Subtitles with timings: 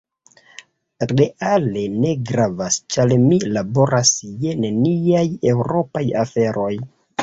[1.11, 6.77] Reale ne gravas, ĉar mi laboras je neniaj eŭropaj aferoj.